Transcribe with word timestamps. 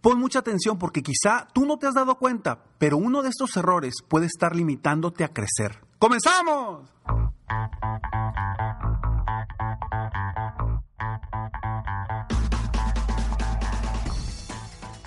Pon 0.00 0.20
mucha 0.20 0.38
atención 0.38 0.78
porque 0.78 1.02
quizá 1.02 1.48
tú 1.52 1.66
no 1.66 1.76
te 1.76 1.88
has 1.88 1.94
dado 1.94 2.18
cuenta, 2.18 2.62
pero 2.78 2.96
uno 2.96 3.20
de 3.22 3.30
estos 3.30 3.56
errores 3.56 3.94
puede 4.06 4.26
estar 4.26 4.54
limitándote 4.54 5.24
a 5.24 5.32
crecer. 5.32 5.80
¡Comenzamos! 5.98 6.88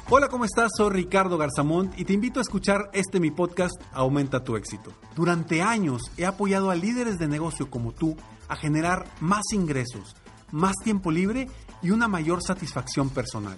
Hola, 0.09 0.28
¿cómo 0.28 0.44
estás? 0.44 0.72
Soy 0.76 0.90
Ricardo 0.90 1.37
Garzamont 1.37 1.97
y 1.97 2.03
te 2.03 2.12
invito 2.12 2.39
a 2.39 2.42
escuchar 2.42 2.89
este 2.92 3.21
mi 3.21 3.31
podcast 3.31 3.81
Aumenta 3.94 4.44
tu 4.44 4.58
éxito. 4.58 4.92
Durante 5.15 5.62
años 5.62 6.01
he 6.17 6.26
apoyado 6.26 6.69
a 6.69 6.76
líderes 6.76 7.17
de 7.17 7.29
negocio 7.29 7.69
como 7.69 7.94
tú 7.94 8.17
a 8.49 8.58
generar 8.58 9.05
más 9.21 9.44
ingresos, 9.53 10.17
más 10.51 10.76
tiempo 10.83 11.12
libre 11.12 11.47
y 11.81 11.92
una 11.92 12.10
mayor 12.10 12.44
satisfacción 12.44 13.10
personal. 13.10 13.58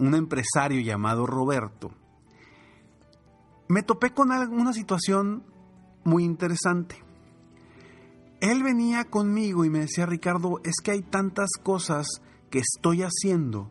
un 0.00 0.14
empresario 0.14 0.80
llamado 0.80 1.26
Roberto, 1.26 1.92
me 3.68 3.82
topé 3.82 4.12
con 4.12 4.30
una 4.30 4.72
situación 4.72 5.44
muy 6.02 6.24
interesante. 6.24 6.96
Él 8.40 8.62
venía 8.62 9.04
conmigo 9.04 9.64
y 9.64 9.70
me 9.70 9.80
decía, 9.80 10.06
Ricardo, 10.06 10.60
es 10.64 10.76
que 10.82 10.92
hay 10.92 11.02
tantas 11.02 11.50
cosas 11.62 12.06
que 12.50 12.58
estoy 12.58 13.02
haciendo 13.02 13.70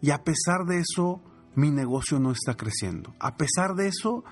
y 0.00 0.10
a 0.10 0.24
pesar 0.24 0.64
de 0.66 0.78
eso 0.78 1.20
mi 1.54 1.70
negocio 1.70 2.18
no 2.18 2.32
está 2.32 2.56
creciendo. 2.56 3.14
A 3.20 3.36
pesar 3.36 3.74
de 3.74 3.88
eso 3.88 4.24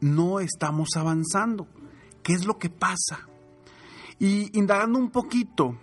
no 0.00 0.40
estamos 0.40 0.90
avanzando. 0.96 1.68
¿Qué 2.22 2.32
es 2.32 2.44
lo 2.44 2.58
que 2.58 2.70
pasa? 2.70 3.28
Y 4.18 4.56
indagando 4.58 4.98
un 4.98 5.10
poquito, 5.10 5.78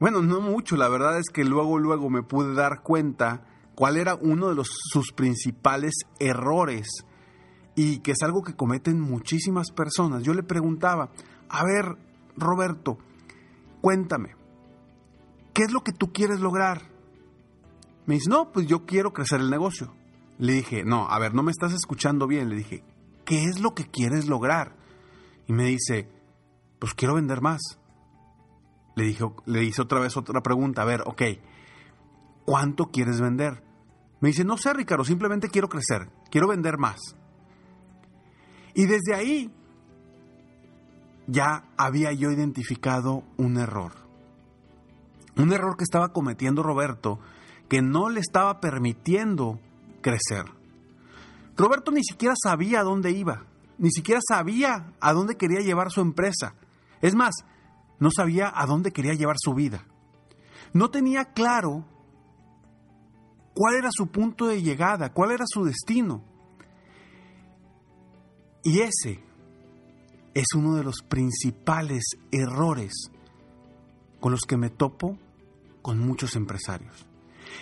bueno, 0.00 0.22
no 0.22 0.40
mucho, 0.40 0.76
la 0.76 0.88
verdad 0.88 1.18
es 1.18 1.26
que 1.32 1.44
luego, 1.44 1.78
luego 1.78 2.08
me 2.08 2.22
pude 2.22 2.54
dar 2.54 2.82
cuenta 2.82 3.44
cuál 3.74 3.98
era 3.98 4.14
uno 4.14 4.54
de 4.54 4.62
sus 4.64 5.12
principales 5.12 5.94
errores 6.18 6.88
y 7.74 7.98
que 7.98 8.12
es 8.12 8.22
algo 8.22 8.42
que 8.42 8.56
cometen 8.56 8.98
muchísimas 8.98 9.70
personas. 9.70 10.22
Yo 10.22 10.32
le 10.32 10.42
preguntaba, 10.42 11.10
a 11.50 11.64
ver, 11.64 11.96
Roberto, 12.36 12.98
cuéntame, 13.82 14.36
¿qué 15.52 15.64
es 15.64 15.72
lo 15.72 15.84
que 15.84 15.92
tú 15.92 16.12
quieres 16.12 16.40
lograr? 16.40 16.82
Me 18.06 18.14
dice, 18.14 18.30
no, 18.30 18.52
pues 18.52 18.66
yo 18.66 18.86
quiero 18.86 19.12
crecer 19.12 19.40
el 19.40 19.50
negocio. 19.50 19.94
Le 20.38 20.54
dije, 20.54 20.82
no, 20.82 21.08
a 21.08 21.18
ver, 21.18 21.34
no 21.34 21.42
me 21.42 21.50
estás 21.50 21.74
escuchando 21.74 22.26
bien. 22.26 22.48
Le 22.48 22.56
dije, 22.56 22.82
¿qué 23.26 23.44
es 23.44 23.60
lo 23.60 23.74
que 23.74 23.84
quieres 23.84 24.26
lograr? 24.26 24.76
Y 25.46 25.52
me 25.52 25.64
dice, 25.64 26.08
pues 26.78 26.94
quiero 26.94 27.16
vender 27.16 27.42
más. 27.42 27.79
Le, 29.00 29.06
dije, 29.06 29.24
le 29.46 29.64
hice 29.64 29.80
otra 29.80 29.98
vez 29.98 30.14
otra 30.18 30.42
pregunta, 30.42 30.82
a 30.82 30.84
ver, 30.84 31.02
ok, 31.06 31.22
¿cuánto 32.44 32.90
quieres 32.90 33.18
vender? 33.18 33.62
Me 34.20 34.28
dice, 34.28 34.44
no 34.44 34.58
sé, 34.58 34.74
Ricardo, 34.74 35.04
simplemente 35.04 35.48
quiero 35.48 35.70
crecer, 35.70 36.10
quiero 36.30 36.48
vender 36.48 36.76
más. 36.76 36.98
Y 38.74 38.84
desde 38.84 39.14
ahí 39.14 39.50
ya 41.26 41.64
había 41.78 42.12
yo 42.12 42.30
identificado 42.30 43.24
un 43.38 43.56
error. 43.56 43.92
Un 45.38 45.50
error 45.54 45.78
que 45.78 45.84
estaba 45.84 46.12
cometiendo 46.12 46.62
Roberto 46.62 47.20
que 47.70 47.80
no 47.80 48.10
le 48.10 48.20
estaba 48.20 48.60
permitiendo 48.60 49.58
crecer. 50.02 50.44
Roberto 51.56 51.90
ni 51.90 52.04
siquiera 52.04 52.34
sabía 52.36 52.80
a 52.80 52.84
dónde 52.84 53.12
iba, 53.12 53.46
ni 53.78 53.90
siquiera 53.90 54.20
sabía 54.28 54.92
a 55.00 55.12
dónde 55.14 55.36
quería 55.36 55.60
llevar 55.60 55.90
su 55.90 56.02
empresa. 56.02 56.54
Es 57.00 57.14
más, 57.14 57.32
no 58.00 58.10
sabía 58.10 58.52
a 58.52 58.66
dónde 58.66 58.92
quería 58.92 59.14
llevar 59.14 59.36
su 59.38 59.54
vida. 59.54 59.86
No 60.72 60.90
tenía 60.90 61.26
claro 61.32 61.84
cuál 63.54 63.76
era 63.76 63.90
su 63.92 64.08
punto 64.08 64.46
de 64.46 64.62
llegada, 64.62 65.12
cuál 65.12 65.30
era 65.30 65.44
su 65.46 65.64
destino. 65.64 66.24
Y 68.64 68.80
ese 68.80 69.22
es 70.34 70.46
uno 70.54 70.74
de 70.74 70.84
los 70.84 71.02
principales 71.02 72.04
errores 72.32 72.92
con 74.18 74.32
los 74.32 74.42
que 74.42 74.56
me 74.56 74.70
topo 74.70 75.16
con 75.82 75.98
muchos 75.98 76.36
empresarios 76.36 77.06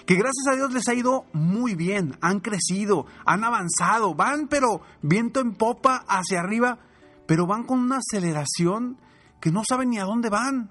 que 0.06 0.14
gracias 0.14 0.46
a 0.50 0.56
Dios 0.56 0.72
les 0.72 0.88
ha 0.88 0.94
ido 0.94 1.24
muy 1.32 1.74
bien, 1.74 2.16
han 2.20 2.40
crecido, 2.40 3.06
han 3.24 3.44
avanzado, 3.44 4.14
van 4.14 4.48
pero 4.48 4.80
viento 5.02 5.40
en 5.40 5.54
popa 5.54 6.04
hacia 6.08 6.40
arriba, 6.40 6.78
pero 7.26 7.46
van 7.46 7.64
con 7.64 7.78
una 7.80 7.98
aceleración 7.98 8.98
que 9.40 9.50
no 9.50 9.62
saben 9.68 9.90
ni 9.90 9.98
a 9.98 10.04
dónde 10.04 10.30
van. 10.30 10.70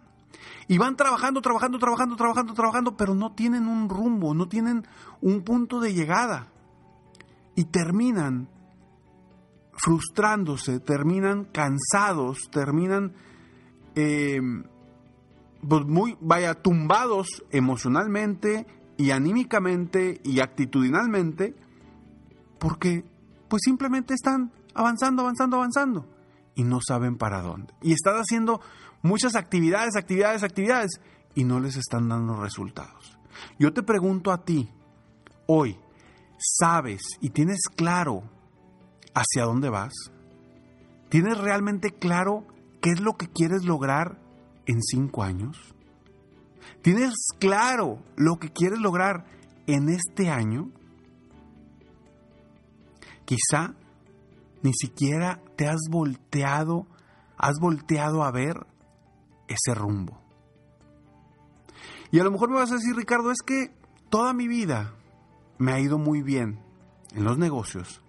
Y 0.68 0.78
van 0.78 0.96
trabajando, 0.96 1.42
trabajando, 1.42 1.80
trabajando, 1.80 2.16
trabajando, 2.16 2.54
trabajando, 2.54 2.98
pero 2.98 3.16
no 3.16 3.34
tienen 3.34 3.68
un 3.68 3.90
rumbo, 3.90 4.34
no 4.34 4.48
tienen 4.48 4.86
un 5.22 5.42
punto 5.44 5.80
de 5.80 5.94
llegada. 5.94 6.48
Y 7.56 7.66
terminan 7.66 8.50
frustrándose, 9.74 10.80
terminan 10.80 11.46
cansados, 11.46 12.50
terminan 12.52 13.14
eh, 13.96 14.42
pues 15.68 15.86
muy, 15.86 16.18
vaya, 16.20 16.56
tumbados 16.56 17.44
emocionalmente, 17.52 18.68
y 18.98 19.12
anímicamente 19.12 20.20
y 20.24 20.40
actitudinalmente 20.40 21.56
porque 22.60 23.06
pues 23.48 23.62
simplemente 23.64 24.14
están 24.14 24.52
avanzando, 24.74 25.22
avanzando, 25.22 25.58
avanzando 25.58 26.17
y 26.58 26.64
no 26.64 26.80
saben 26.86 27.18
para 27.18 27.42
dónde. 27.42 27.74
Y 27.84 27.94
están 27.94 28.16
haciendo 28.16 28.60
muchas 29.04 29.36
actividades, 29.36 29.96
actividades, 29.96 30.42
actividades 30.42 31.00
y 31.36 31.44
no 31.44 31.60
les 31.60 31.78
están 31.78 32.10
dando 32.10 32.42
resultados. 32.42 33.18
Yo 33.60 33.72
te 33.74 33.84
pregunto 33.84 34.32
a 34.32 34.44
ti, 34.44 34.68
hoy, 35.46 35.78
¿sabes 36.40 37.02
y 37.22 37.30
tienes 37.30 37.60
claro 37.76 38.24
hacia 39.14 39.46
dónde 39.46 39.70
vas? 39.70 39.94
¿Tienes 41.10 41.38
realmente 41.38 41.92
claro 41.92 42.48
qué 42.82 42.90
es 42.90 43.02
lo 43.02 43.14
que 43.14 43.28
quieres 43.28 43.64
lograr 43.64 44.20
en 44.66 44.82
cinco 44.82 45.24
años? 45.24 45.76
¿Tienes 46.82 47.14
claro 47.38 48.00
lo 48.16 48.38
que 48.40 48.50
quieres 48.52 48.80
lograr 48.80 49.26
en 49.68 49.90
este 49.90 50.32
año? 50.32 50.72
Quizá 53.26 53.76
ni 54.62 54.74
siquiera 54.74 55.42
te 55.56 55.68
has 55.68 55.82
volteado, 55.90 56.88
has 57.38 57.56
volteado 57.60 58.24
a 58.24 58.32
ver 58.32 58.66
ese 59.48 59.74
rumbo. 59.74 60.22
Y 62.12 62.20
a 62.20 62.24
lo 62.24 62.32
mejor 62.32 62.50
me 62.50 62.58
vas 62.58 62.72
a 62.72 62.76
decir, 62.76 62.96
Ricardo, 62.96 63.32
es 63.32 63.42
que 63.46 63.74
toda 64.10 64.34
mi 64.34 64.48
vida 64.48 64.94
me 65.58 65.74
ha 65.74 65.80
ido 65.80 65.98
muy 65.98 66.22
bien 66.22 66.60
en 67.14 67.24
los 67.24 67.38
negocios 67.38 68.02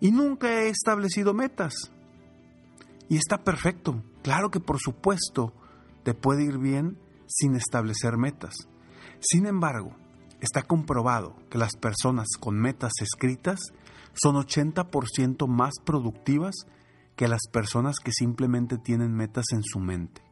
y 0.00 0.10
nunca 0.10 0.62
he 0.62 0.68
establecido 0.68 1.34
metas. 1.34 1.90
Y 3.08 3.16
está 3.16 3.44
perfecto. 3.44 4.02
Claro 4.22 4.50
que 4.50 4.60
por 4.60 4.78
supuesto 4.78 5.52
te 6.02 6.14
puede 6.14 6.44
ir 6.44 6.58
bien 6.58 6.98
sin 7.26 7.54
establecer 7.54 8.16
metas. 8.16 8.54
Sin 9.20 9.46
embargo, 9.46 9.94
está 10.40 10.62
comprobado 10.62 11.36
que 11.50 11.58
las 11.58 11.76
personas 11.76 12.28
con 12.38 12.58
metas 12.58 12.92
escritas 13.02 13.60
son 14.14 14.36
80% 14.36 15.46
más 15.46 15.74
productivas 15.84 16.54
que 17.16 17.28
las 17.28 17.42
personas 17.52 17.96
que 18.02 18.12
simplemente 18.12 18.78
tienen 18.78 19.14
metas 19.14 19.46
en 19.52 19.62
su 19.62 19.78
mente. 19.78 20.22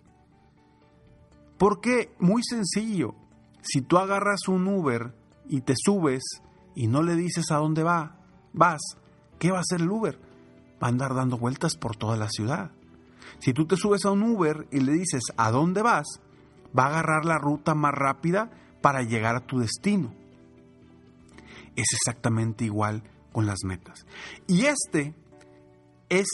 ¿Por 1.59 1.81
qué? 1.81 2.15
Muy 2.19 2.43
sencillo. 2.43 3.15
Si 3.63 3.83
tú 3.83 3.99
agarras 3.99 4.49
un 4.49 4.67
Uber 4.67 5.15
y 5.49 5.61
te 5.63 5.75
subes 5.77 6.23
y 6.75 6.87
no 6.87 7.03
le 7.03 7.17
dices 7.17 7.51
a 7.51 7.57
dónde 7.57 7.83
va, 7.83 8.17
vas, 8.53 8.81
¿qué 9.39 9.51
va 9.51 9.59
a 9.59 9.63
hacer 9.63 9.81
el 9.81 9.91
Uber? 9.91 10.19
Va 10.83 10.87
a 10.87 10.91
andar 10.91 11.15
dando 11.15 11.37
vueltas 11.37 11.77
por 11.77 11.97
toda 11.97 12.17
la 12.17 12.29
ciudad. 12.29 12.71
Si 13.41 13.53
tú 13.53 13.67
te 13.67 13.77
subes 13.77 14.05
a 14.05 14.11
un 14.13 14.23
Uber 14.23 14.69
y 14.71 14.81
le 14.81 14.93
dices 14.93 15.25
a 15.37 15.51
dónde 15.51 15.83
vas, 15.83 16.07
va 16.77 16.85
a 16.85 16.89
agarrar 16.89 17.25
la 17.25 17.39
ruta 17.39 17.75
más 17.75 17.93
rápida 17.93 18.51
para 18.81 19.03
llegar 19.03 19.37
a 19.37 19.47
tu 19.47 19.59
destino. 19.59 20.15
Es 21.77 21.87
exactamente 21.93 22.65
igual 22.65 23.03
con 23.33 23.47
las 23.47 23.59
metas. 23.65 24.07
Y 24.47 24.67
este 24.67 25.15
es 26.09 26.27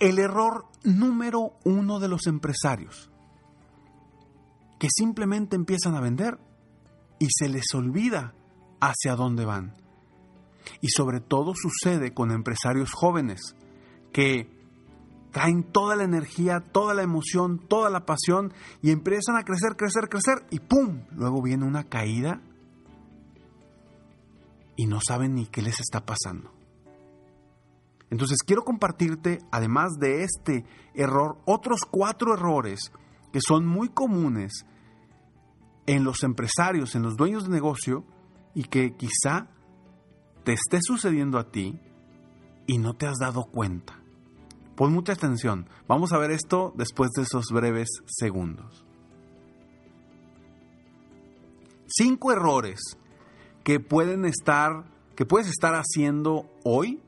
el 0.00 0.18
error 0.18 0.66
número 0.84 1.52
uno 1.64 2.00
de 2.00 2.08
los 2.08 2.26
empresarios, 2.26 3.10
que 4.78 4.88
simplemente 4.90 5.56
empiezan 5.56 5.94
a 5.94 6.00
vender 6.00 6.38
y 7.18 7.28
se 7.30 7.48
les 7.48 7.66
olvida 7.74 8.34
hacia 8.80 9.14
dónde 9.14 9.44
van. 9.44 9.76
Y 10.80 10.88
sobre 10.88 11.20
todo 11.20 11.52
sucede 11.54 12.12
con 12.12 12.32
empresarios 12.32 12.92
jóvenes 12.92 13.40
que 14.12 14.50
traen 15.30 15.62
toda 15.64 15.96
la 15.96 16.04
energía, 16.04 16.60
toda 16.60 16.94
la 16.94 17.02
emoción, 17.02 17.58
toda 17.58 17.90
la 17.90 18.04
pasión 18.04 18.52
y 18.82 18.90
empiezan 18.90 19.36
a 19.36 19.44
crecer, 19.44 19.76
crecer, 19.76 20.08
crecer 20.08 20.46
y 20.50 20.60
¡pum! 20.60 21.04
Luego 21.12 21.42
viene 21.42 21.64
una 21.64 21.84
caída 21.84 22.40
y 24.82 24.86
no 24.86 24.98
saben 25.00 25.36
ni 25.36 25.46
qué 25.46 25.62
les 25.62 25.78
está 25.78 26.04
pasando. 26.04 26.50
Entonces 28.10 28.38
quiero 28.44 28.64
compartirte, 28.64 29.38
además 29.52 29.92
de 30.00 30.24
este 30.24 30.64
error, 30.92 31.38
otros 31.44 31.82
cuatro 31.88 32.34
errores 32.34 32.90
que 33.32 33.38
son 33.40 33.64
muy 33.64 33.90
comunes 33.90 34.66
en 35.86 36.02
los 36.02 36.24
empresarios, 36.24 36.96
en 36.96 37.02
los 37.02 37.16
dueños 37.16 37.44
de 37.44 37.50
negocio 37.50 38.04
y 38.56 38.64
que 38.64 38.96
quizá 38.96 39.46
te 40.42 40.52
esté 40.52 40.80
sucediendo 40.82 41.38
a 41.38 41.52
ti 41.52 41.78
y 42.66 42.78
no 42.78 42.94
te 42.94 43.06
has 43.06 43.18
dado 43.20 43.44
cuenta. 43.44 44.00
Pon 44.74 44.92
mucha 44.92 45.12
atención. 45.12 45.68
Vamos 45.86 46.12
a 46.12 46.18
ver 46.18 46.32
esto 46.32 46.72
después 46.76 47.12
de 47.12 47.22
esos 47.22 47.44
breves 47.52 47.88
segundos. 48.06 48.84
Cinco 51.86 52.32
errores 52.32 52.98
que 53.64 53.80
pueden 53.80 54.24
estar, 54.24 54.84
que 55.16 55.26
puedes 55.26 55.48
estar 55.48 55.74
haciendo 55.74 56.50
hoy 56.64 57.00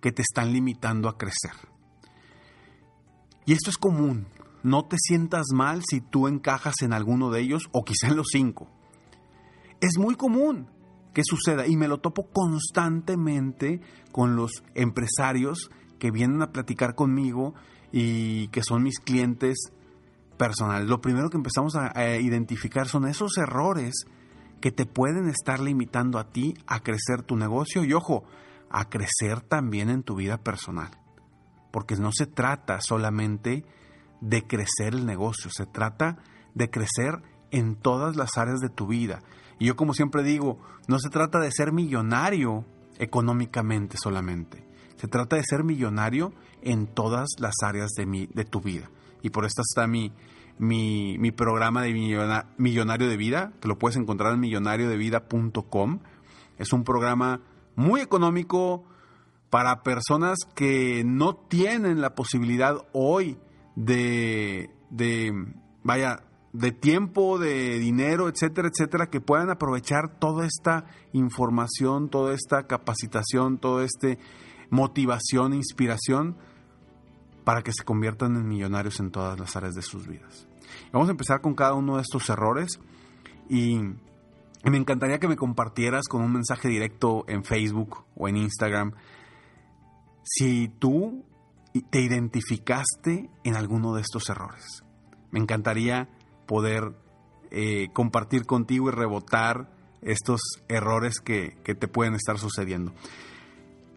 que 0.00 0.12
te 0.12 0.22
están 0.22 0.52
limitando 0.52 1.08
a 1.08 1.18
crecer. 1.18 1.52
Y 3.46 3.52
esto 3.52 3.70
es 3.70 3.78
común. 3.78 4.26
No 4.62 4.84
te 4.84 4.96
sientas 4.98 5.46
mal 5.54 5.82
si 5.88 6.00
tú 6.00 6.28
encajas 6.28 6.74
en 6.82 6.92
alguno 6.92 7.30
de 7.30 7.40
ellos 7.40 7.68
o 7.72 7.84
quizá 7.84 8.08
en 8.08 8.16
los 8.16 8.28
cinco. 8.30 8.68
Es 9.80 9.98
muy 9.98 10.16
común 10.16 10.68
que 11.14 11.22
suceda 11.24 11.66
y 11.66 11.76
me 11.76 11.88
lo 11.88 11.98
topo 11.98 12.28
constantemente 12.32 13.80
con 14.12 14.36
los 14.36 14.62
empresarios 14.74 15.70
que 15.98 16.10
vienen 16.10 16.42
a 16.42 16.52
platicar 16.52 16.94
conmigo 16.94 17.54
y 17.92 18.48
que 18.48 18.62
son 18.62 18.82
mis 18.82 19.00
clientes 19.00 19.72
personales. 20.36 20.88
Lo 20.88 21.00
primero 21.00 21.30
que 21.30 21.36
empezamos 21.36 21.74
a, 21.76 22.18
identificar 22.18 22.88
son 22.88 23.06
esos 23.06 23.36
errores 23.38 24.06
que 24.60 24.72
te 24.72 24.86
pueden 24.86 25.28
estar 25.28 25.60
limitando 25.60 26.18
a 26.18 26.30
ti 26.30 26.54
a 26.66 26.80
crecer 26.80 27.22
tu 27.22 27.36
negocio 27.36 27.84
y 27.84 27.92
ojo, 27.92 28.24
a 28.70 28.88
crecer 28.88 29.40
también 29.40 29.88
en 29.88 30.02
tu 30.02 30.16
vida 30.16 30.38
personal. 30.38 30.90
Porque 31.70 31.96
no 31.96 32.10
se 32.12 32.26
trata 32.26 32.80
solamente 32.80 33.64
de 34.20 34.46
crecer 34.46 34.94
el 34.94 35.06
negocio, 35.06 35.50
se 35.50 35.66
trata 35.66 36.18
de 36.54 36.70
crecer 36.70 37.22
en 37.50 37.76
todas 37.76 38.16
las 38.16 38.36
áreas 38.36 38.60
de 38.60 38.68
tu 38.68 38.86
vida. 38.86 39.22
Y 39.58 39.66
yo 39.66 39.76
como 39.76 39.94
siempre 39.94 40.22
digo, 40.22 40.58
no 40.86 40.98
se 40.98 41.08
trata 41.08 41.38
de 41.38 41.50
ser 41.52 41.72
millonario 41.72 42.64
económicamente 42.98 43.96
solamente. 43.96 44.66
Se 44.96 45.06
trata 45.06 45.36
de 45.36 45.44
ser 45.44 45.62
millonario 45.62 46.32
en 46.62 46.86
todas 46.86 47.28
las 47.38 47.54
áreas 47.62 47.90
de, 47.96 48.06
mi, 48.06 48.26
de 48.26 48.44
tu 48.44 48.60
vida. 48.60 48.90
Y 49.22 49.30
por 49.30 49.44
esto 49.44 49.62
está 49.62 49.86
mi, 49.86 50.12
mi, 50.58 51.30
programa 51.32 51.82
de 51.82 51.92
Millonario 52.56 53.08
de 53.08 53.16
Vida, 53.16 53.52
que 53.60 53.68
lo 53.68 53.78
puedes 53.78 53.96
encontrar 53.96 54.34
en 54.34 54.40
millonariodevida.com. 54.40 56.00
Es 56.58 56.72
un 56.72 56.84
programa 56.84 57.40
muy 57.76 58.00
económico 58.00 58.84
para 59.50 59.82
personas 59.82 60.38
que 60.54 61.02
no 61.04 61.34
tienen 61.34 62.00
la 62.00 62.14
posibilidad 62.14 62.86
hoy 62.92 63.38
de, 63.76 64.70
de, 64.90 65.32
vaya, 65.82 66.24
de 66.52 66.72
tiempo, 66.72 67.38
de 67.38 67.78
dinero, 67.78 68.28
etcétera, 68.28 68.68
etcétera, 68.68 69.08
que 69.08 69.20
puedan 69.20 69.50
aprovechar 69.50 70.18
toda 70.18 70.46
esta 70.46 70.86
información, 71.12 72.08
toda 72.08 72.34
esta 72.34 72.66
capacitación, 72.66 73.58
toda 73.58 73.84
esta 73.84 74.20
motivación, 74.70 75.54
inspiración, 75.54 76.36
para 77.48 77.62
que 77.62 77.72
se 77.72 77.82
conviertan 77.82 78.36
en 78.36 78.46
millonarios 78.46 79.00
en 79.00 79.10
todas 79.10 79.40
las 79.40 79.56
áreas 79.56 79.74
de 79.74 79.80
sus 79.80 80.06
vidas. 80.06 80.46
Vamos 80.92 81.08
a 81.08 81.12
empezar 81.12 81.40
con 81.40 81.54
cada 81.54 81.72
uno 81.72 81.96
de 81.96 82.02
estos 82.02 82.28
errores 82.28 82.78
y 83.48 83.78
me 84.64 84.76
encantaría 84.76 85.18
que 85.18 85.28
me 85.28 85.36
compartieras 85.36 86.08
con 86.08 86.20
un 86.20 86.30
mensaje 86.30 86.68
directo 86.68 87.24
en 87.26 87.44
Facebook 87.44 88.04
o 88.14 88.28
en 88.28 88.36
Instagram 88.36 88.92
si 90.24 90.68
tú 90.68 91.24
te 91.88 92.02
identificaste 92.02 93.30
en 93.44 93.56
alguno 93.56 93.94
de 93.94 94.02
estos 94.02 94.28
errores. 94.28 94.84
Me 95.30 95.40
encantaría 95.40 96.10
poder 96.46 96.92
eh, 97.50 97.88
compartir 97.94 98.44
contigo 98.44 98.90
y 98.90 98.92
rebotar 98.92 99.70
estos 100.02 100.42
errores 100.68 101.18
que, 101.20 101.56
que 101.64 101.74
te 101.74 101.88
pueden 101.88 102.12
estar 102.12 102.38
sucediendo. 102.38 102.92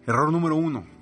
Error 0.07 0.31
número 0.31 0.55
uno. 0.55 1.00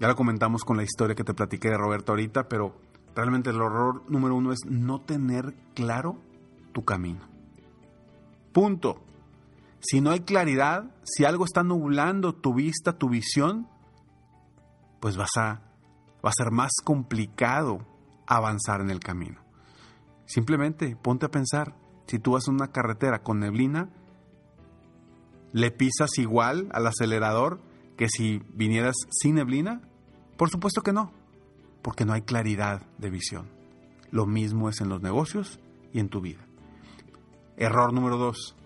Ya 0.00 0.08
lo 0.08 0.16
comentamos 0.16 0.64
con 0.64 0.76
la 0.76 0.82
historia 0.82 1.14
que 1.14 1.24
te 1.24 1.34
platiqué 1.34 1.68
de 1.68 1.78
Roberto 1.78 2.12
ahorita, 2.12 2.48
pero 2.48 2.74
realmente 3.14 3.50
el 3.50 3.56
error 3.56 4.02
número 4.08 4.34
uno 4.34 4.52
es 4.52 4.60
no 4.66 5.00
tener 5.00 5.54
claro 5.74 6.18
tu 6.72 6.84
camino. 6.84 7.20
Punto. 8.52 9.00
Si 9.80 10.00
no 10.00 10.10
hay 10.10 10.20
claridad, 10.20 10.90
si 11.02 11.24
algo 11.24 11.44
está 11.44 11.62
nublando 11.62 12.34
tu 12.34 12.54
vista, 12.54 12.96
tu 12.98 13.08
visión, 13.08 13.68
pues 15.00 15.16
vas 15.16 15.36
a, 15.36 15.60
va 16.24 16.30
a 16.30 16.32
ser 16.36 16.50
más 16.50 16.72
complicado 16.82 17.86
avanzar 18.26 18.80
en 18.80 18.90
el 18.90 19.00
camino. 19.00 19.40
Simplemente 20.26 20.96
ponte 20.96 21.26
a 21.26 21.30
pensar, 21.30 21.74
si 22.06 22.18
tú 22.18 22.32
vas 22.32 22.48
en 22.48 22.54
una 22.54 22.72
carretera 22.72 23.22
con 23.22 23.40
neblina, 23.40 23.90
¿le 25.52 25.70
pisas 25.70 26.18
igual 26.18 26.68
al 26.72 26.86
acelerador 26.86 27.60
que 27.96 28.08
si 28.08 28.42
vinieras 28.52 28.96
sin 29.10 29.36
neblina? 29.36 29.80
Por 30.36 30.50
supuesto 30.50 30.82
que 30.82 30.92
no, 30.92 31.12
porque 31.82 32.04
no 32.04 32.12
hay 32.12 32.22
claridad 32.22 32.82
de 32.98 33.10
visión. 33.10 33.48
Lo 34.10 34.26
mismo 34.26 34.68
es 34.68 34.80
en 34.80 34.88
los 34.88 35.02
negocios 35.02 35.60
y 35.92 36.00
en 36.00 36.08
tu 36.08 36.20
vida. 36.20 36.46
Error 37.56 37.92
número 37.92 38.16
dos. 38.16 38.56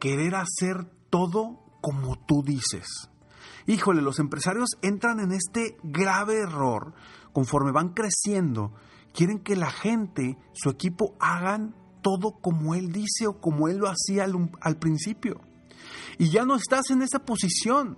Querer 0.00 0.34
hacer 0.34 0.84
todo 1.10 1.58
como 1.80 2.18
tú 2.18 2.42
dices. 2.42 3.10
Híjole, 3.66 4.02
los 4.02 4.18
empresarios 4.18 4.70
entran 4.82 5.20
en 5.20 5.32
este 5.32 5.76
grave 5.82 6.40
error 6.40 6.94
conforme 7.32 7.72
van 7.72 7.90
creciendo. 7.90 8.72
Quieren 9.12 9.40
que 9.40 9.56
la 9.56 9.70
gente, 9.70 10.38
su 10.52 10.70
equipo, 10.70 11.14
hagan 11.20 11.74
todo 12.02 12.38
como 12.40 12.74
él 12.74 12.92
dice 12.92 13.26
o 13.26 13.40
como 13.40 13.68
él 13.68 13.78
lo 13.78 13.88
hacía 13.88 14.24
al, 14.24 14.50
al 14.60 14.78
principio. 14.78 15.40
Y 16.18 16.30
ya 16.30 16.44
no 16.44 16.56
estás 16.56 16.90
en 16.90 17.02
esa 17.02 17.20
posición. 17.20 17.96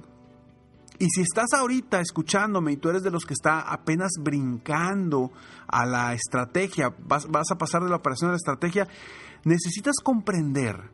Y 0.98 1.08
si 1.08 1.22
estás 1.22 1.52
ahorita 1.54 2.00
escuchándome 2.00 2.72
y 2.72 2.76
tú 2.76 2.90
eres 2.90 3.02
de 3.02 3.10
los 3.10 3.24
que 3.24 3.32
está 3.32 3.60
apenas 3.60 4.10
brincando 4.20 5.32
a 5.66 5.86
la 5.86 6.12
estrategia, 6.12 6.94
vas, 7.06 7.26
vas, 7.26 7.50
a 7.50 7.56
pasar 7.56 7.82
de 7.82 7.88
la 7.88 7.96
operación 7.96 8.28
a 8.28 8.32
la 8.32 8.36
estrategia, 8.36 8.86
necesitas 9.44 9.96
comprender 10.02 10.90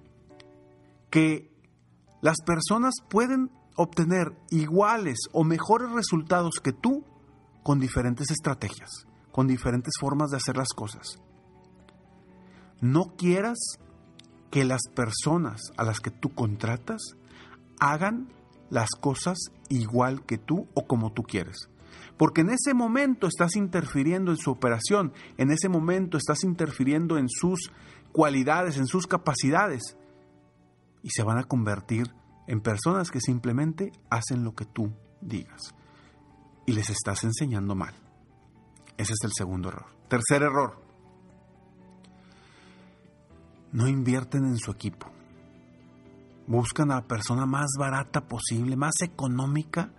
que 1.11 1.51
las 2.23 2.37
personas 2.45 2.95
pueden 3.09 3.51
obtener 3.75 4.33
iguales 4.51 5.19
o 5.33 5.45
mejores 5.45 5.91
resultados 5.91 6.61
que 6.63 6.73
tú 6.73 7.05
con 7.63 7.81
diferentes 7.81 8.31
estrategias, 8.31 8.91
con 9.33 9.49
diferentes 9.49 9.95
formas 10.01 10.31
de 10.31 10.37
hacer 10.37 10.57
las 10.57 10.69
cosas. 10.69 11.21
No 12.81 13.17
quieras 13.17 13.59
que 14.51 14.65
las 14.65 14.83
personas 14.95 15.61
a 15.77 15.85
las 15.85 16.01
que 16.01 16.11
tú 16.11 16.35
contratas 16.35 17.01
hagan 17.79 18.29
las 18.71 18.91
cosas 19.01 19.37
igual 19.69 20.25
que 20.25 20.39
tú 20.39 20.69
o 20.75 20.87
como 20.87 21.13
tú 21.13 21.23
quieres. 21.23 21.69
Porque 22.17 22.41
en 22.41 22.51
ese 22.51 22.73
momento 22.73 23.27
estás 23.27 23.57
interfiriendo 23.57 24.31
en 24.31 24.39
su 24.39 24.51
operación, 24.51 25.13
en 25.37 25.51
ese 25.51 25.69
momento 25.69 26.17
estás 26.17 26.45
interfiriendo 26.45 27.19
en 27.19 27.29
sus 27.29 27.71
cualidades, 28.13 28.79
en 28.79 28.87
sus 28.87 29.07
capacidades. 29.07 29.97
Y 31.03 31.11
se 31.11 31.23
van 31.23 31.39
a 31.39 31.45
convertir 31.45 32.15
en 32.47 32.61
personas 32.61 33.11
que 33.11 33.21
simplemente 33.21 33.93
hacen 34.11 34.45
lo 34.45 34.55
que 34.55 34.65
tú 34.65 34.93
digas. 35.21 35.75
Y 36.65 36.73
les 36.73 36.91
estás 36.91 37.23
enseñando 37.25 37.75
mal. 37.75 37.95
Ese 38.97 39.13
es 39.13 39.23
el 39.23 39.33
segundo 39.37 39.69
error. 39.69 39.87
Tercer 40.09 40.43
error. 40.43 40.86
No 43.77 43.87
invierten 43.87 44.45
en 44.45 44.57
su 44.57 44.73
equipo 44.73 45.07
buscan 46.47 46.91
a 46.91 46.97
la 46.97 47.07
persona 47.07 47.47
más 47.47 47.67
barata 47.79 48.27
posible, 48.27 48.77
más 48.77 48.95
económica, 49.03 49.91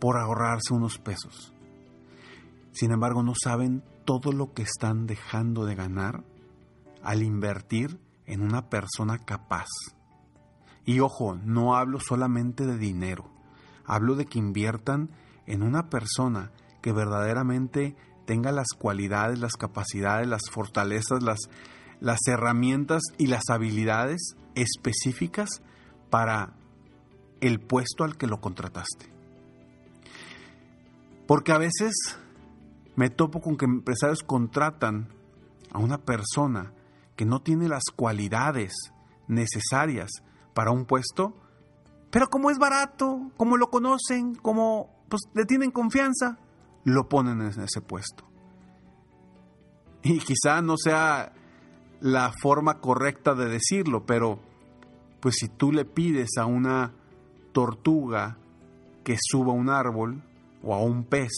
por 0.00 0.16
ahorrarse 0.18 0.74
unos 0.74 0.98
pesos. 0.98 1.54
Sin 2.72 2.90
embargo, 2.90 3.22
no 3.22 3.34
saben 3.40 3.84
todo 4.04 4.32
lo 4.32 4.52
que 4.52 4.62
están 4.62 5.06
dejando 5.06 5.64
de 5.64 5.76
ganar 5.76 6.24
al 7.02 7.22
invertir 7.22 8.00
en 8.26 8.42
una 8.42 8.68
persona 8.68 9.18
capaz. 9.18 9.68
Y 10.84 10.98
ojo, 10.98 11.36
no 11.36 11.76
hablo 11.76 12.00
solamente 12.00 12.66
de 12.66 12.78
dinero, 12.78 13.30
hablo 13.84 14.16
de 14.16 14.26
que 14.26 14.40
inviertan 14.40 15.10
en 15.46 15.62
una 15.62 15.88
persona 15.88 16.50
que 16.80 16.92
verdaderamente 16.92 17.94
tenga 18.32 18.50
las 18.50 18.68
cualidades, 18.78 19.40
las 19.40 19.58
capacidades, 19.58 20.26
las 20.26 20.48
fortalezas, 20.50 21.22
las, 21.22 21.38
las 22.00 22.18
herramientas 22.26 23.02
y 23.18 23.26
las 23.26 23.50
habilidades 23.50 24.36
específicas 24.54 25.60
para 26.08 26.54
el 27.42 27.60
puesto 27.60 28.04
al 28.04 28.16
que 28.16 28.26
lo 28.26 28.40
contrataste. 28.40 29.12
Porque 31.26 31.52
a 31.52 31.58
veces 31.58 31.92
me 32.96 33.10
topo 33.10 33.42
con 33.42 33.58
que 33.58 33.66
empresarios 33.66 34.22
contratan 34.22 35.08
a 35.70 35.78
una 35.78 35.98
persona 35.98 36.72
que 37.16 37.26
no 37.26 37.42
tiene 37.42 37.68
las 37.68 37.84
cualidades 37.94 38.72
necesarias 39.28 40.10
para 40.54 40.70
un 40.70 40.86
puesto, 40.86 41.36
pero 42.10 42.28
como 42.30 42.50
es 42.50 42.56
barato, 42.56 43.30
como 43.36 43.58
lo 43.58 43.68
conocen, 43.68 44.34
como 44.36 44.88
pues, 45.10 45.20
le 45.34 45.44
tienen 45.44 45.70
confianza, 45.70 46.38
lo 46.84 47.08
ponen 47.08 47.40
en 47.40 47.60
ese 47.60 47.80
puesto. 47.80 48.24
Y 50.02 50.18
quizá 50.18 50.62
no 50.62 50.76
sea 50.76 51.32
la 52.00 52.32
forma 52.32 52.80
correcta 52.80 53.34
de 53.34 53.48
decirlo, 53.48 54.04
pero 54.04 54.40
pues 55.20 55.36
si 55.38 55.48
tú 55.48 55.70
le 55.70 55.84
pides 55.84 56.30
a 56.38 56.46
una 56.46 56.92
tortuga 57.52 58.38
que 59.04 59.16
suba 59.20 59.52
un 59.52 59.70
árbol 59.70 60.22
o 60.62 60.74
a 60.74 60.82
un 60.82 61.04
pez 61.04 61.30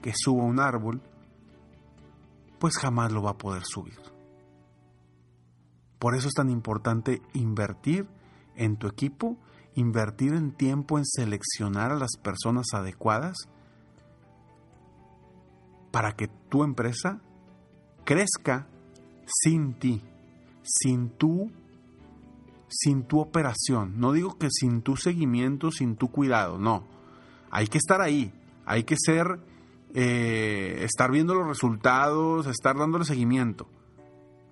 que 0.00 0.12
suba 0.14 0.44
un 0.44 0.60
árbol, 0.60 1.02
pues 2.60 2.76
jamás 2.78 3.10
lo 3.12 3.22
va 3.22 3.30
a 3.30 3.38
poder 3.38 3.64
subir. 3.64 3.98
Por 5.98 6.14
eso 6.14 6.28
es 6.28 6.34
tan 6.34 6.50
importante 6.50 7.22
invertir 7.32 8.06
en 8.56 8.76
tu 8.76 8.86
equipo, 8.86 9.36
invertir 9.74 10.34
en 10.34 10.52
tiempo 10.52 10.98
en 10.98 11.04
seleccionar 11.04 11.90
a 11.90 11.96
las 11.96 12.16
personas 12.22 12.66
adecuadas 12.72 13.34
para 15.94 16.16
que 16.16 16.26
tu 16.26 16.64
empresa 16.64 17.20
crezca 18.04 18.66
sin 19.24 19.74
ti, 19.74 20.02
sin 20.64 21.08
tu 21.10 21.52
sin 22.68 23.04
tu 23.04 23.20
operación. 23.20 24.00
No 24.00 24.10
digo 24.10 24.36
que 24.36 24.48
sin 24.50 24.82
tu 24.82 24.96
seguimiento, 24.96 25.70
sin 25.70 25.94
tu 25.94 26.10
cuidado, 26.10 26.58
no. 26.58 26.82
Hay 27.52 27.68
que 27.68 27.78
estar 27.78 28.00
ahí, 28.00 28.34
hay 28.66 28.82
que 28.82 28.96
ser, 28.98 29.38
eh, 29.94 30.80
estar 30.82 31.12
viendo 31.12 31.32
los 31.32 31.46
resultados, 31.46 32.48
estar 32.48 32.76
dándole 32.76 33.04
seguimiento, 33.04 33.68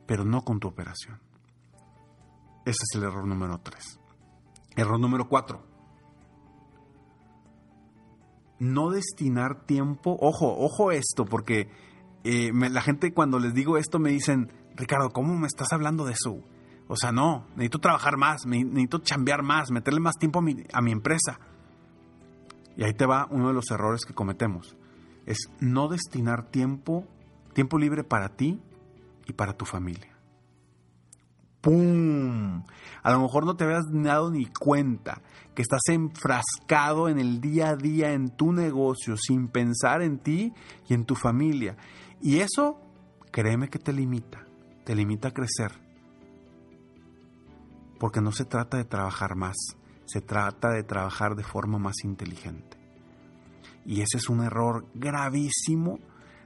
pero 0.06 0.24
no 0.24 0.44
con 0.44 0.60
tu 0.60 0.68
operación. 0.68 1.18
Ese 2.64 2.84
es 2.88 2.94
el 2.94 3.02
error 3.02 3.26
número 3.26 3.58
3. 3.58 3.98
Error 4.76 5.00
número 5.00 5.28
4. 5.28 5.71
No 8.62 8.90
destinar 8.90 9.66
tiempo, 9.66 10.16
ojo, 10.20 10.56
ojo 10.56 10.92
esto, 10.92 11.24
porque 11.24 11.68
eh, 12.22 12.52
la 12.52 12.80
gente 12.80 13.12
cuando 13.12 13.40
les 13.40 13.54
digo 13.54 13.76
esto 13.76 13.98
me 13.98 14.10
dicen, 14.10 14.52
Ricardo, 14.76 15.10
¿cómo 15.10 15.36
me 15.36 15.48
estás 15.48 15.72
hablando 15.72 16.04
de 16.04 16.12
eso? 16.12 16.38
O 16.86 16.94
sea, 16.94 17.10
no, 17.10 17.44
necesito 17.56 17.80
trabajar 17.80 18.16
más, 18.16 18.46
necesito 18.46 18.98
chambear 18.98 19.42
más, 19.42 19.72
meterle 19.72 19.98
más 19.98 20.14
tiempo 20.16 20.38
a 20.38 20.42
mi, 20.42 20.62
a 20.72 20.80
mi 20.80 20.92
empresa. 20.92 21.40
Y 22.76 22.84
ahí 22.84 22.94
te 22.94 23.04
va 23.04 23.26
uno 23.32 23.48
de 23.48 23.54
los 23.54 23.68
errores 23.72 24.04
que 24.04 24.14
cometemos. 24.14 24.76
Es 25.26 25.50
no 25.58 25.88
destinar 25.88 26.48
tiempo, 26.48 27.04
tiempo 27.54 27.80
libre 27.80 28.04
para 28.04 28.28
ti 28.28 28.60
y 29.26 29.32
para 29.32 29.54
tu 29.54 29.64
familia. 29.64 30.11
¡Pum! 31.62 32.64
A 33.04 33.12
lo 33.12 33.20
mejor 33.20 33.46
no 33.46 33.56
te 33.56 33.64
habías 33.64 33.84
dado 33.90 34.30
ni 34.30 34.46
cuenta 34.46 35.22
que 35.54 35.62
estás 35.62 35.82
enfrascado 35.88 37.08
en 37.08 37.18
el 37.18 37.40
día 37.40 37.70
a 37.70 37.76
día 37.76 38.12
en 38.12 38.30
tu 38.30 38.52
negocio 38.52 39.16
sin 39.16 39.48
pensar 39.48 40.02
en 40.02 40.18
ti 40.18 40.52
y 40.88 40.94
en 40.94 41.04
tu 41.04 41.14
familia. 41.14 41.76
Y 42.20 42.40
eso, 42.40 42.80
créeme 43.30 43.68
que 43.68 43.78
te 43.78 43.92
limita, 43.92 44.44
te 44.84 44.94
limita 44.96 45.28
a 45.28 45.32
crecer. 45.32 45.72
Porque 48.00 48.20
no 48.20 48.32
se 48.32 48.44
trata 48.44 48.76
de 48.76 48.84
trabajar 48.84 49.36
más, 49.36 49.56
se 50.04 50.20
trata 50.20 50.70
de 50.70 50.82
trabajar 50.82 51.36
de 51.36 51.44
forma 51.44 51.78
más 51.78 51.94
inteligente. 52.02 52.76
Y 53.86 54.00
ese 54.00 54.18
es 54.18 54.28
un 54.28 54.42
error 54.42 54.86
gravísimo 54.94 56.00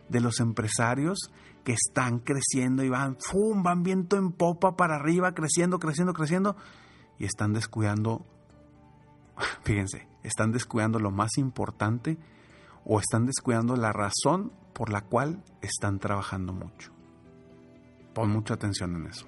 de 0.09 0.21
los 0.21 0.41
empresarios 0.41 1.31
que 1.67 1.73
están 1.73 2.21
creciendo 2.21 2.85
y 2.85 2.89
van, 2.89 3.17
¡fum! 3.19 3.65
van 3.65 3.83
viento 3.83 4.17
en 4.17 4.31
popa 4.31 4.77
para 4.77 4.95
arriba, 4.95 5.35
creciendo, 5.35 5.81
creciendo, 5.81 6.15
creciendo, 6.15 6.57
y 7.19 7.25
están 7.25 7.53
descuidando, 7.53 8.25
fíjense, 9.65 10.07
están 10.23 10.53
descuidando 10.53 11.01
lo 11.01 11.11
más 11.11 11.39
importante 11.39 12.19
o 12.85 13.01
están 13.01 13.27
descuidando 13.27 13.75
la 13.75 13.93
razón 13.93 14.53
por 14.73 14.93
la 14.93 15.01
cual 15.01 15.43
están 15.61 15.99
trabajando 15.99 16.53
mucho. 16.53 16.93
Pon 18.15 18.31
mucha 18.31 18.55
atención 18.55 18.95
en 18.95 19.09
eso. 19.09 19.27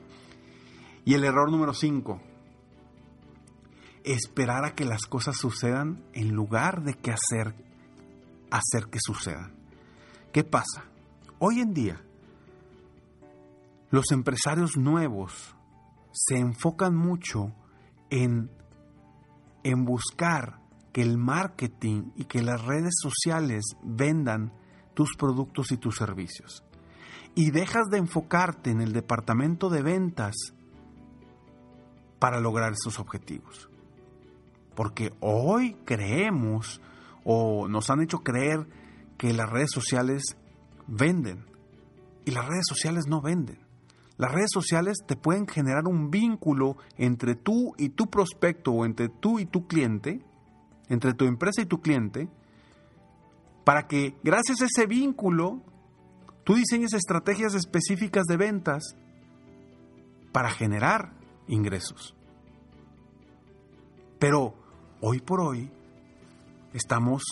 Y 1.05 1.15
el 1.15 1.25
error 1.25 1.51
número 1.51 1.75
5, 1.75 2.21
esperar 4.05 4.65
a 4.65 4.77
que 4.77 4.85
las 4.85 5.07
cosas 5.07 5.37
sucedan 5.37 6.05
en 6.13 6.29
lugar 6.37 6.85
de 6.85 6.95
que 6.95 7.11
hacer, 7.11 7.57
hacer 8.53 8.91
que 8.91 9.01
sucedan. 9.05 9.57
¿Qué 10.33 10.45
pasa? 10.45 10.85
Hoy 11.41 11.59
en 11.59 11.75
día, 11.75 12.01
los 13.91 14.11
empresarios 14.13 14.77
nuevos 14.77 15.57
se 16.13 16.37
enfocan 16.37 16.95
mucho 16.95 17.55
en, 18.11 18.51
en 19.63 19.85
buscar 19.85 20.61
que 20.93 21.03
el 21.03 21.17
marketing 21.17 22.11
y 22.17 22.25
que 22.25 22.43
las 22.43 22.63
redes 22.65 22.95
sociales 23.01 23.65
vendan 23.83 24.53
tus 24.95 25.17
productos 25.17 25.73
y 25.73 25.77
tus 25.77 25.97
servicios. 25.97 26.65
Y 27.35 27.51
dejas 27.51 27.89
de 27.91 27.99
enfocarte 27.99 28.71
en 28.71 28.81
el 28.81 28.93
departamento 28.93 29.71
de 29.71 29.83
ventas 29.83 30.35
para 32.19 32.41
lograr 32.41 32.73
esos 32.73 32.99
objetivos. 32.99 33.71
Porque 34.75 35.13
hoy 35.21 35.77
creemos 35.85 36.81
o 37.25 37.69
nos 37.69 37.91
han 37.91 38.01
hecho 38.01 38.19
creer 38.19 38.67
que 39.17 39.33
las 39.33 39.49
redes 39.49 39.71
sociales 39.73 40.37
venden. 40.87 41.47
Y 42.25 42.33
las 42.33 42.47
redes 42.47 42.67
sociales 42.69 43.05
no 43.07 43.21
venden. 43.21 43.68
Las 44.19 44.33
redes 44.33 44.51
sociales 44.53 44.99
te 45.07 45.17
pueden 45.17 45.47
generar 45.47 45.87
un 45.87 46.11
vínculo 46.11 46.77
entre 46.97 47.37
tú 47.37 47.75
y 47.79 47.91
tu 47.91 48.09
prospecto 48.09 48.73
o 48.73 48.85
entre 48.85 49.09
tú 49.09 49.39
y 49.39 49.47
tu 49.47 49.69
cliente, 49.69 50.21
entre 50.89 51.15
tu 51.15 51.25
empresa 51.25 51.63
y 51.63 51.67
tu 51.67 51.81
cliente, 51.81 52.29
para 53.65 53.87
que 53.87 54.17
gracias 54.25 54.61
a 54.61 54.67
ese 54.67 54.87
vínculo 54.87 55.63
tú 56.43 56.55
diseñes 56.55 56.95
estrategias 56.95 57.55
específicas 57.55 58.25
de 58.25 58.37
ventas 58.37 58.97
para 60.33 60.51
generar 60.51 61.13
ingresos. 61.47 62.17
Pero 64.19 64.55
hoy 65.01 65.21
por 65.21 65.41
hoy 65.41 65.71
estamos 66.73 67.23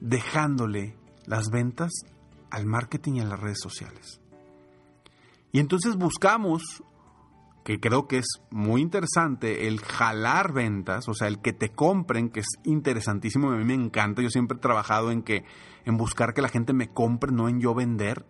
dejándole 0.00 0.96
las 1.26 1.50
ventas 1.52 1.92
al 2.50 2.66
marketing 2.66 3.14
y 3.14 3.20
a 3.20 3.26
las 3.26 3.38
redes 3.38 3.58
sociales. 3.62 4.20
Y 5.52 5.60
entonces 5.60 5.96
buscamos 5.96 6.82
que 7.64 7.80
creo 7.80 8.08
que 8.08 8.18
es 8.18 8.40
muy 8.50 8.80
interesante, 8.80 9.68
el 9.68 9.80
jalar 9.80 10.54
ventas, 10.54 11.06
o 11.06 11.12
sea, 11.12 11.28
el 11.28 11.40
que 11.40 11.52
te 11.52 11.68
compren, 11.68 12.30
que 12.30 12.40
es 12.40 12.48
interesantísimo, 12.64 13.50
a 13.50 13.56
mí 13.56 13.64
me 13.64 13.74
encanta, 13.74 14.22
yo 14.22 14.30
siempre 14.30 14.56
he 14.56 14.60
trabajado 14.60 15.10
en 15.10 15.22
que 15.22 15.44
en 15.84 15.98
buscar 15.98 16.32
que 16.32 16.40
la 16.40 16.48
gente 16.48 16.72
me 16.72 16.88
compre, 16.88 17.30
no 17.30 17.46
en 17.48 17.60
yo 17.60 17.74
vender. 17.74 18.24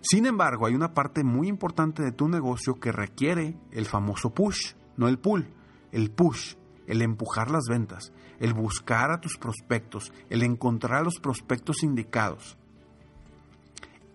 Sin 0.00 0.26
embargo, 0.26 0.66
hay 0.66 0.76
una 0.76 0.94
parte 0.94 1.24
muy 1.24 1.48
importante 1.48 2.02
de 2.02 2.12
tu 2.12 2.28
negocio 2.28 2.78
que 2.78 2.92
requiere 2.92 3.56
el 3.72 3.86
famoso 3.86 4.30
push, 4.30 4.74
no 4.96 5.08
el 5.08 5.18
pull, 5.18 5.52
el 5.90 6.12
push, 6.12 6.54
el 6.86 7.02
empujar 7.02 7.50
las 7.50 7.64
ventas, 7.68 8.12
el 8.38 8.54
buscar 8.54 9.10
a 9.10 9.20
tus 9.20 9.38
prospectos, 9.38 10.12
el 10.28 10.42
encontrar 10.42 11.00
a 11.00 11.04
los 11.04 11.18
prospectos 11.20 11.82
indicados. 11.82 12.56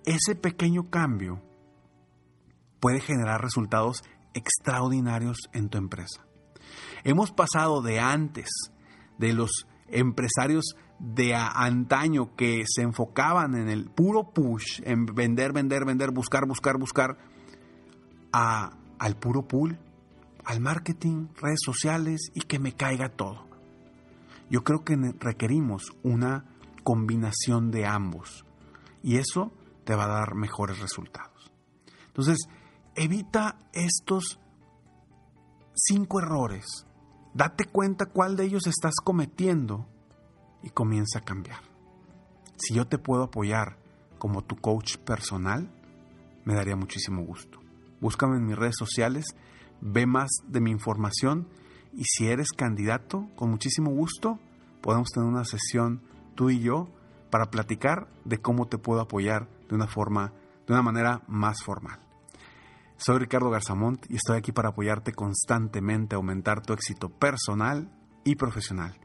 Ese 0.05 0.35
pequeño 0.35 0.89
cambio 0.89 1.41
puede 2.79 2.99
generar 2.99 3.41
resultados 3.41 4.03
extraordinarios 4.33 5.37
en 5.53 5.69
tu 5.69 5.77
empresa. 5.77 6.25
Hemos 7.03 7.31
pasado 7.31 7.81
de 7.81 7.99
antes, 7.99 8.49
de 9.17 9.33
los 9.33 9.67
empresarios 9.87 10.75
de 10.99 11.35
antaño 11.35 12.35
que 12.35 12.63
se 12.67 12.81
enfocaban 12.81 13.55
en 13.55 13.69
el 13.69 13.89
puro 13.89 14.31
push, 14.31 14.81
en 14.83 15.05
vender, 15.05 15.53
vender, 15.53 15.85
vender, 15.85 16.11
buscar, 16.11 16.45
buscar, 16.47 16.77
buscar, 16.77 17.17
a, 18.33 18.77
al 18.99 19.15
puro 19.15 19.47
pull, 19.47 19.79
al 20.43 20.59
marketing, 20.59 21.27
redes 21.35 21.59
sociales 21.63 22.31
y 22.33 22.41
que 22.41 22.59
me 22.59 22.73
caiga 22.73 23.09
todo. 23.09 23.47
Yo 24.49 24.63
creo 24.63 24.83
que 24.83 24.95
requerimos 25.19 25.93
una 26.03 26.45
combinación 26.83 27.69
de 27.69 27.85
ambos 27.85 28.45
y 29.03 29.17
eso 29.17 29.51
te 29.83 29.95
va 29.95 30.05
a 30.05 30.19
dar 30.19 30.35
mejores 30.35 30.79
resultados. 30.79 31.51
Entonces, 32.07 32.37
evita 32.97 33.59
estos 33.73 34.39
cinco 35.75 36.19
errores. 36.19 36.65
Date 37.35 37.65
cuenta 37.65 38.07
cuál 38.07 38.35
de 38.35 38.45
ellos 38.45 38.65
estás 38.65 38.95
cometiendo 39.03 39.87
y 40.63 40.71
comienza 40.71 41.19
a 41.19 41.21
cambiar. 41.23 41.59
Si 42.57 42.73
yo 42.73 42.87
te 42.87 42.97
puedo 42.97 43.23
apoyar 43.23 43.77
como 44.17 44.43
tu 44.43 44.55
coach 44.55 44.97
personal, 44.97 45.71
me 46.43 46.55
daría 46.55 46.75
muchísimo 46.75 47.23
gusto. 47.23 47.59
Búscame 48.01 48.37
en 48.37 48.47
mis 48.47 48.57
redes 48.57 48.75
sociales, 48.75 49.25
ve 49.79 50.07
más 50.07 50.29
de 50.47 50.59
mi 50.59 50.71
información 50.71 51.47
y 51.93 52.03
si 52.03 52.27
eres 52.27 52.47
candidato, 52.51 53.29
con 53.35 53.51
muchísimo 53.51 53.91
gusto, 53.91 54.39
podemos 54.81 55.09
tener 55.11 55.29
una 55.29 55.45
sesión 55.45 56.01
tú 56.33 56.49
y 56.49 56.61
yo 56.61 56.87
para 57.29 57.51
platicar 57.51 58.07
de 58.25 58.39
cómo 58.39 58.67
te 58.67 58.79
puedo 58.79 59.01
apoyar 59.01 59.47
de 59.69 59.75
una 59.75 59.87
forma, 59.87 60.33
de 60.65 60.73
una 60.73 60.81
manera 60.81 61.21
más 61.27 61.61
formal. 61.63 62.06
Soy 62.97 63.19
Ricardo 63.19 63.51
Garzamont 63.51 64.03
y 64.09 64.15
estoy 64.15 64.37
aquí 64.37 64.51
para 64.51 64.69
apoyarte 64.69 65.13
constantemente 65.13 66.15
a 66.15 66.17
aumentar 66.17 66.61
tu 66.61 66.73
éxito 66.73 67.09
personal 67.09 67.91
y 68.23 68.33
profesional. 68.35 68.97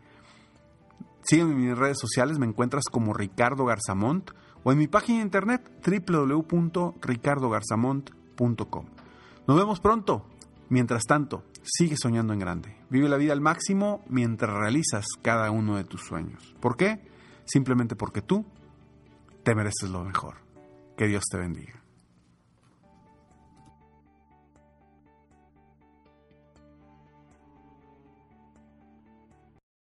Sígueme 1.23 1.53
en 1.53 1.59
mis 1.59 1.77
redes 1.77 1.99
sociales, 2.01 2.39
me 2.39 2.47
encuentras 2.47 2.85
como 2.91 3.13
Ricardo 3.13 3.67
Garzamont 3.67 4.31
o 4.65 4.73
en 4.73 4.79
mi 4.79 4.89
página 4.89 5.19
de 5.19 5.25
internet 5.25 5.71
www.ricardogarzamont.com. 5.87 8.87
Nos 9.47 9.57
vemos 9.57 9.81
pronto. 9.81 10.27
Mientras 10.69 11.03
tanto, 11.05 11.43
sigue 11.63 11.97
soñando 11.99 12.33
en 12.33 12.39
grande. 12.39 12.79
Vive 12.89 13.11
la 13.11 13.19
vida 13.19 13.35
al 13.35 13.43
máximo 13.43 14.03
mientras 14.09 14.57
realizas 14.57 15.05
cada 15.21 15.51
uno 15.51 15.77
de 15.77 15.85
tus 15.85 16.01
sueños. 16.01 16.55
¿Por 16.61 16.79
qué? 16.79 17.07
Simplemente 17.45 17.95
porque 17.95 18.23
tú 18.23 18.47
te 19.45 19.55
mereces 19.55 19.91
lo 19.91 20.03
mejor. 20.03 20.37
Que 20.97 21.09
Dios 21.09 21.25
te 21.31 21.37
bendiga. 21.37 21.82